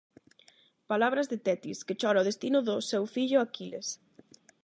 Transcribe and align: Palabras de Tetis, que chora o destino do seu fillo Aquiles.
Palabras 0.91 1.29
de 1.31 1.37
Tetis, 1.45 1.79
que 1.87 1.97
chora 2.01 2.23
o 2.23 2.27
destino 2.29 2.59
do 2.67 2.75
seu 2.89 3.03
fillo 3.15 3.37
Aquiles. 3.39 3.87